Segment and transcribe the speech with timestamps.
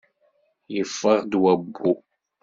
[0.75, 1.93] Yeffeɣ-d wabbu.